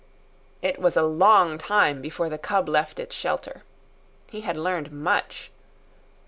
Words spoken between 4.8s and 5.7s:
much.